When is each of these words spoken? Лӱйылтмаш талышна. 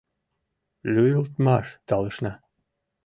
Лӱйылтмаш 0.93 1.67
талышна. 1.87 2.33